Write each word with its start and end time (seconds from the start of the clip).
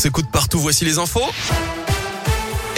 s'écoute 0.00 0.30
partout. 0.30 0.58
Voici 0.58 0.86
les 0.86 0.98
infos. 0.98 1.30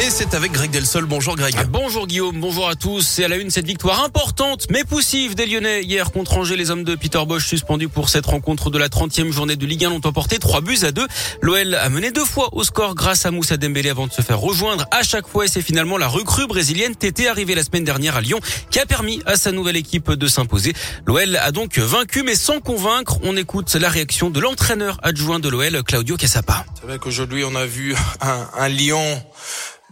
Et 0.04 0.10
c'est 0.10 0.34
avec 0.34 0.50
Greg 0.50 0.72
Delsol. 0.72 1.04
Bonjour 1.04 1.36
Greg. 1.36 1.54
Ah, 1.56 1.62
bonjour 1.62 2.08
Guillaume, 2.08 2.40
bonjour 2.40 2.68
à 2.68 2.74
tous. 2.74 3.02
C'est 3.02 3.24
à 3.24 3.28
la 3.28 3.36
une 3.36 3.50
cette 3.50 3.66
victoire 3.66 4.02
importante 4.02 4.66
mais 4.68 4.82
poussive 4.82 5.36
des 5.36 5.46
Lyonnais. 5.46 5.84
Hier 5.84 6.10
contre 6.10 6.38
Angers, 6.38 6.56
les 6.56 6.72
hommes 6.72 6.82
de 6.82 6.96
Peter 6.96 7.20
Bosch 7.24 7.46
suspendus 7.46 7.86
pour 7.86 8.08
cette 8.08 8.26
rencontre 8.26 8.70
de 8.70 8.78
la 8.78 8.88
30e 8.88 9.30
journée 9.30 9.54
de 9.54 9.64
Ligue 9.64 9.84
1 9.84 9.90
l'ont 9.90 10.00
emporté 10.02 10.40
3 10.40 10.60
buts 10.60 10.78
à 10.82 10.90
2. 10.90 11.06
L'OL 11.40 11.76
a 11.76 11.88
mené 11.88 12.10
deux 12.10 12.24
fois 12.24 12.48
au 12.50 12.64
score 12.64 12.96
grâce 12.96 13.26
à 13.26 13.30
Moussa 13.30 13.56
Dembélé 13.56 13.90
avant 13.90 14.08
de 14.08 14.12
se 14.12 14.22
faire 14.22 14.40
rejoindre 14.40 14.86
à 14.90 15.04
chaque 15.04 15.28
fois 15.28 15.44
et 15.44 15.48
c'est 15.48 15.62
finalement 15.62 15.98
la 15.98 16.08
recrue 16.08 16.48
brésilienne 16.48 16.96
Tété 16.96 17.28
arrivée 17.28 17.54
la 17.54 17.62
semaine 17.62 17.84
dernière 17.84 18.16
à 18.16 18.22
Lyon 18.22 18.40
qui 18.70 18.80
a 18.80 18.86
permis 18.86 19.22
à 19.24 19.36
sa 19.36 19.52
nouvelle 19.52 19.76
équipe 19.76 20.10
de 20.10 20.26
s'imposer. 20.26 20.72
L'OL 21.06 21.36
a 21.36 21.52
donc 21.52 21.78
vaincu 21.78 22.24
mais 22.24 22.34
sans 22.34 22.58
convaincre. 22.58 23.18
On 23.22 23.36
écoute 23.36 23.72
la 23.74 23.88
réaction 23.88 24.30
de 24.30 24.40
l'entraîneur 24.40 24.98
adjoint 25.04 25.38
de 25.38 25.48
l'OL, 25.48 25.84
Claudio 25.84 26.16
Cassapa. 26.16 26.64
C'est 26.74 26.88
vrai 26.88 26.98
qu'aujourd'hui 26.98 27.44
on 27.44 27.54
a 27.54 27.66
vu 27.66 27.94
un, 28.20 28.48
un 28.58 28.68
Lyon 28.68 29.22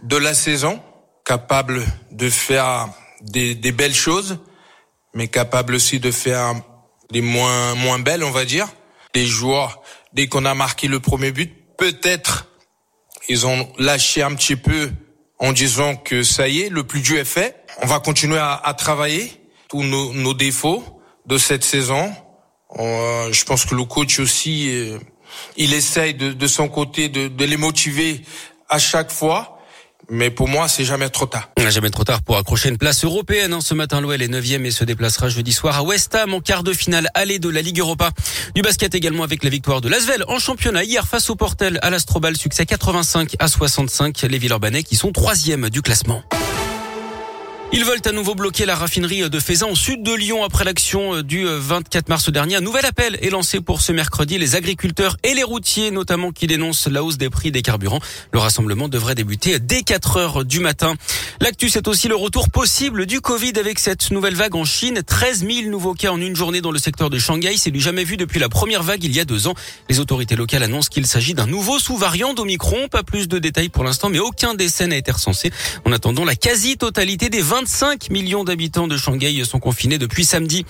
de 0.03 0.17
la 0.17 0.33
saison, 0.33 0.81
capable 1.25 1.85
de 2.11 2.29
faire 2.29 2.89
des, 3.21 3.55
des, 3.55 3.71
belles 3.71 3.93
choses, 3.93 4.39
mais 5.13 5.27
capable 5.27 5.75
aussi 5.75 5.99
de 5.99 6.11
faire 6.11 6.55
des 7.11 7.21
moins 7.21 7.75
moins 7.75 7.99
belles, 7.99 8.23
on 8.23 8.31
va 8.31 8.45
dire. 8.45 8.67
Les 9.13 9.25
joueurs, 9.25 9.81
dès 10.13 10.27
qu'on 10.27 10.45
a 10.45 10.53
marqué 10.53 10.87
le 10.87 10.99
premier 10.99 11.31
but, 11.31 11.53
peut-être 11.77 12.47
ils 13.29 13.45
ont 13.45 13.71
lâché 13.77 14.23
un 14.23 14.33
petit 14.35 14.55
peu 14.55 14.91
en 15.39 15.53
disant 15.53 15.95
que 15.95 16.23
ça 16.23 16.47
y 16.47 16.61
est, 16.61 16.69
le 16.69 16.83
plus 16.83 17.01
dur 17.01 17.17
est 17.17 17.25
fait. 17.25 17.63
On 17.81 17.87
va 17.87 17.99
continuer 17.99 18.37
à, 18.37 18.53
à 18.53 18.73
travailler 18.73 19.31
tous 19.67 19.83
nos, 19.83 20.13
nos, 20.13 20.33
défauts 20.33 20.83
de 21.25 21.37
cette 21.37 21.63
saison. 21.63 22.13
Euh, 22.77 23.31
je 23.31 23.43
pense 23.45 23.65
que 23.65 23.75
le 23.75 23.85
coach 23.85 24.19
aussi, 24.19 24.69
euh, 24.69 24.99
il 25.57 25.73
essaye 25.73 26.13
de, 26.13 26.33
de 26.33 26.47
son 26.47 26.67
côté 26.67 27.09
de, 27.09 27.27
de 27.27 27.45
les 27.45 27.57
motiver 27.57 28.21
à 28.69 28.79
chaque 28.79 29.11
fois 29.11 29.60
mais 30.11 30.29
pour 30.29 30.47
moi, 30.47 30.67
c'est 30.67 30.83
jamais 30.83 31.09
trop 31.09 31.25
tard. 31.25 31.49
Jamais 31.69 31.89
trop 31.89 32.03
tard 32.03 32.21
pour 32.21 32.37
accrocher 32.37 32.69
une 32.69 32.77
place 32.77 33.05
européenne. 33.05 33.53
Hein. 33.53 33.61
Ce 33.61 33.73
matin, 33.73 34.01
l'OL 34.01 34.21
est 34.21 34.27
9e 34.27 34.65
et 34.65 34.71
se 34.71 34.83
déplacera 34.83 35.29
jeudi 35.29 35.53
soir 35.53 35.77
à 35.77 35.83
West 35.83 36.13
Ham 36.13 36.33
en 36.33 36.41
quart 36.41 36.63
de 36.63 36.73
finale 36.73 37.09
aller 37.13 37.39
de 37.39 37.49
la 37.49 37.61
Ligue 37.61 37.79
Europa. 37.79 38.11
Du 38.53 38.61
basket 38.61 38.93
également 38.93 39.23
avec 39.23 39.43
la 39.43 39.49
victoire 39.49 39.79
de 39.79 39.87
Lasvel 39.87 40.25
en 40.27 40.37
championnat 40.37 40.83
hier 40.83 41.07
face 41.07 41.29
au 41.29 41.35
Portel 41.35 41.79
à 41.81 41.89
l'Astrobal. 41.89 42.35
Succès 42.35 42.65
85 42.65 43.35
à 43.39 43.47
65. 43.47 44.21
Les 44.23 44.37
Villeurbanais 44.37 44.83
qui 44.83 44.97
sont 44.97 45.11
troisième 45.13 45.69
du 45.69 45.81
classement. 45.81 46.23
Ils 47.73 47.85
veulent 47.85 48.01
à 48.03 48.11
nouveau 48.11 48.35
bloquer 48.35 48.65
la 48.65 48.75
raffinerie 48.75 49.29
de 49.29 49.39
Faisan 49.39 49.69
au 49.69 49.75
sud 49.75 50.03
de 50.03 50.13
Lyon 50.13 50.43
après 50.43 50.65
l'action 50.65 51.21
du 51.21 51.45
24 51.45 52.09
mars 52.09 52.29
dernier. 52.29 52.57
Un 52.57 52.61
nouvel 52.61 52.85
appel 52.85 53.17
est 53.21 53.29
lancé 53.29 53.61
pour 53.61 53.79
ce 53.79 53.93
mercredi. 53.93 54.37
Les 54.37 54.55
agriculteurs 54.57 55.15
et 55.23 55.33
les 55.33 55.43
routiers 55.43 55.89
notamment 55.89 56.31
qui 56.31 56.47
dénoncent 56.47 56.87
la 56.87 57.01
hausse 57.01 57.17
des 57.17 57.29
prix 57.29 57.49
des 57.49 57.61
carburants. 57.61 58.01
Le 58.33 58.39
rassemblement 58.39 58.89
devrait 58.89 59.15
débuter 59.15 59.57
dès 59.59 59.83
4 59.83 60.17
heures 60.17 60.43
du 60.43 60.59
matin. 60.59 60.95
L'actu, 61.39 61.69
c'est 61.69 61.87
aussi 61.87 62.09
le 62.09 62.15
retour 62.15 62.49
possible 62.49 63.05
du 63.05 63.21
Covid 63.21 63.53
avec 63.55 63.79
cette 63.79 64.11
nouvelle 64.11 64.35
vague 64.35 64.55
en 64.55 64.65
Chine. 64.65 65.01
13 65.01 65.45
000 65.47 65.69
nouveaux 65.69 65.93
cas 65.93 66.11
en 66.11 66.19
une 66.19 66.35
journée 66.35 66.59
dans 66.59 66.71
le 66.71 66.79
secteur 66.79 67.09
de 67.09 67.19
Shanghai. 67.19 67.55
C'est 67.55 67.71
du 67.71 67.79
jamais 67.79 68.03
vu 68.03 68.17
depuis 68.17 68.41
la 68.41 68.49
première 68.49 68.83
vague 68.83 69.05
il 69.05 69.15
y 69.15 69.21
a 69.21 69.25
deux 69.25 69.47
ans. 69.47 69.53
Les 69.89 70.01
autorités 70.01 70.35
locales 70.35 70.63
annoncent 70.63 70.89
qu'il 70.89 71.07
s'agit 71.07 71.35
d'un 71.35 71.47
nouveau 71.47 71.79
sous-variant 71.79 72.33
d'Omicron. 72.33 72.89
Pas 72.89 73.03
plus 73.03 73.29
de 73.29 73.39
détails 73.39 73.69
pour 73.69 73.85
l'instant, 73.85 74.09
mais 74.09 74.19
aucun 74.19 74.55
décès 74.55 74.87
n'a 74.87 74.97
été 74.97 75.13
recensé. 75.13 75.51
En 75.85 75.93
attendant, 75.93 76.25
la 76.25 76.35
quasi-totalité 76.35 77.29
des 77.29 77.41
20 77.41 77.60
25 77.61 78.09
millions 78.09 78.43
d'habitants 78.43 78.87
de 78.87 78.97
Shanghai 78.97 79.43
sont 79.45 79.59
confinés 79.59 79.99
depuis 79.99 80.25
samedi. 80.25 80.65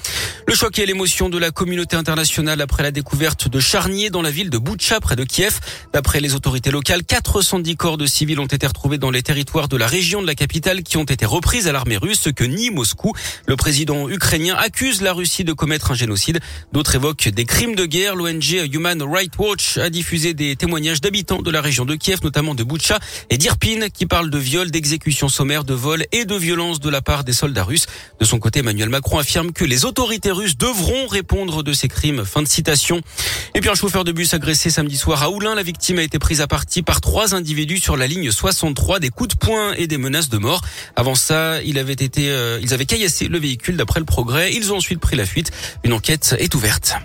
Le 0.46 0.54
choc 0.54 0.78
et 0.78 0.86
l'émotion 0.86 1.30
de 1.30 1.38
la 1.38 1.50
communauté 1.50 1.96
internationale 1.96 2.60
après 2.60 2.84
la 2.84 2.92
découverte 2.92 3.48
de 3.48 3.62
charniers 3.62 4.10
dans 4.10 4.22
la 4.22 4.30
ville 4.30 4.50
de 4.50 4.58
Boutcha, 4.58 5.00
près 5.00 5.16
de 5.16 5.24
Kiev. 5.24 5.62
D'après 5.94 6.20
les 6.20 6.36
autorités 6.36 6.70
locales, 6.70 7.06
410 7.06 7.78
corps 7.78 7.96
de 7.96 8.06
civils 8.06 8.42
ont 8.42 8.46
été 8.46 8.68
retrouvés 8.68 8.98
dans 8.98 9.10
les 9.10 9.24
territoires 9.24 9.70
de 9.70 9.78
la 9.78 9.88
région 9.88 10.22
de 10.22 10.28
la 10.28 10.36
capitale 10.36 10.84
qui 10.84 10.98
ont 10.98 11.06
été 11.06 11.26
reprises 11.26 11.70
à 11.70 11.72
l'armée 11.72 11.96
russe, 11.96 12.28
que 12.36 12.44
nie 12.44 12.72
Moscou. 12.72 13.14
Le 13.48 13.56
président 13.56 14.10
ukrainien 14.10 14.58
accuse 14.58 15.02
la 15.02 15.14
Russie 15.14 15.46
de 15.46 15.54
commettre 15.54 15.92
un 15.92 15.96
génocide. 15.96 16.42
D'autres 16.74 16.96
évoquent 16.96 17.30
des 17.30 17.46
crimes 17.46 17.76
de 17.76 17.86
guerre. 17.86 18.18
L'ONG 18.18 18.68
Human 18.74 19.02
Rights 19.02 19.38
Watch 19.38 19.78
a 19.78 19.90
diffusé 19.90 20.34
des 20.34 20.58
témoignages 20.58 21.00
d'habitants 21.00 21.42
de 21.42 21.52
la 21.52 21.62
région 21.62 21.86
de 21.86 21.96
Kiev, 21.96 22.20
notamment 22.22 22.54
de 22.54 22.64
Boutcha 22.66 23.00
et 23.30 23.38
d'Irpin, 23.38 23.88
qui 23.94 24.06
parlent 24.06 24.30
de 24.30 24.38
viols, 24.38 24.72
d'exécutions 24.72 25.30
sommaires, 25.30 25.64
de 25.64 25.74
vols 25.74 26.04
et 26.12 26.26
de 26.26 26.36
violences 26.36 26.81
de 26.82 26.90
la 26.90 27.02
part 27.02 27.24
des 27.24 27.34
soldats 27.34 27.64
russes. 27.64 27.86
De 28.20 28.26
son 28.26 28.40
côté, 28.40 28.60
Emmanuel 28.60 28.90
Macron 28.90 29.20
affirme 29.20 29.52
que 29.52 29.64
les 29.64 29.86
autorités 29.86 30.32
russes 30.32 30.58
devront 30.58 31.08
répondre 31.08 31.64
de 31.64 31.74
ces 31.74 31.88
crimes. 31.88 32.26
Fin 32.26 32.42
de 32.42 32.48
citation. 32.48 33.02
Et 33.56 33.62
puis 33.62 33.70
un 33.70 33.76
chauffeur 33.76 34.04
de 34.04 34.12
bus 34.12 34.34
agressé 34.34 34.70
samedi 34.70 34.98
soir 34.98 35.24
à 35.24 35.30
Oulin. 35.30 35.56
La 35.56 35.64
victime 35.64 36.00
a 36.00 36.04
été 36.04 36.20
prise 36.20 36.42
à 36.42 36.48
partie 36.48 36.82
par 36.82 37.02
trois 37.02 37.36
individus 37.36 37.80
sur 37.80 37.98
la 37.98 38.08
ligne 38.08 38.32
63, 38.32 39.00
des 39.00 39.10
coups 39.10 39.36
de 39.36 39.40
poing 39.40 39.74
et 39.74 39.88
des 39.88 39.98
menaces 39.98 40.30
de 40.30 40.38
mort. 40.38 40.62
Avant 40.96 41.16
ça, 41.16 41.62
il 41.64 41.78
avait 41.78 41.94
été, 41.94 42.30
euh, 42.30 42.60
ils 42.62 42.74
avaient 42.74 42.86
caillassé 42.86 43.28
le 43.28 43.40
véhicule 43.40 43.78
d'après 43.78 44.00
le 44.00 44.06
progrès. 44.06 44.54
Ils 44.54 44.74
ont 44.74 44.78
ensuite 44.78 45.00
pris 45.00 45.16
la 45.16 45.26
fuite. 45.26 45.52
Une 45.84 45.94
enquête 45.94 46.36
est 46.40 46.54
ouverte. 46.56 46.96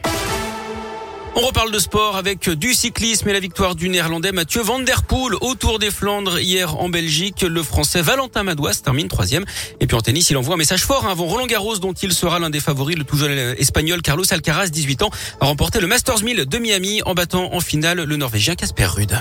On 1.38 1.42
reparle 1.42 1.70
de 1.70 1.78
sport 1.78 2.16
avec 2.16 2.48
du 2.48 2.72
cyclisme 2.72 3.28
et 3.28 3.34
la 3.34 3.40
victoire 3.40 3.74
du 3.74 3.90
néerlandais 3.90 4.32
Mathieu 4.32 4.62
Van 4.62 4.78
Der 4.78 5.02
Poel 5.02 5.34
au 5.42 5.54
Tour 5.54 5.78
des 5.78 5.90
Flandres 5.90 6.40
hier 6.40 6.80
en 6.80 6.88
Belgique. 6.88 7.42
Le 7.42 7.62
français 7.62 8.00
Valentin 8.00 8.42
Madouas 8.42 8.80
termine 8.82 9.08
troisième. 9.08 9.44
Et 9.80 9.86
puis 9.86 9.94
en 9.94 10.00
tennis, 10.00 10.30
il 10.30 10.38
envoie 10.38 10.54
un 10.54 10.56
message 10.56 10.84
fort 10.84 11.06
avant 11.06 11.26
Roland 11.26 11.44
Garros 11.44 11.76
dont 11.76 11.92
il 11.92 12.14
sera 12.14 12.38
l'un 12.38 12.48
des 12.48 12.60
favoris. 12.60 12.96
Le 12.96 13.04
tout 13.04 13.18
jeune 13.18 13.54
espagnol 13.58 14.00
Carlos 14.00 14.24
Alcaraz, 14.30 14.68
18 14.68 15.02
ans, 15.02 15.10
a 15.42 15.44
remporté 15.44 15.78
le 15.78 15.86
Masters 15.86 16.22
1000 16.22 16.46
de 16.46 16.58
Miami 16.58 17.02
en 17.04 17.12
battant 17.12 17.52
en 17.52 17.60
finale 17.60 18.02
le 18.02 18.16
Norvégien 18.16 18.54
Casper 18.54 18.86
Ruud. 18.86 19.12